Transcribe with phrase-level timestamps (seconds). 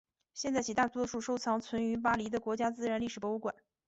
[0.33, 3.53] 现在起大多数收藏存于巴黎的国家自然历史博物馆。